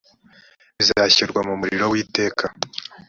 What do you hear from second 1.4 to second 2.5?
mu muriro w iteka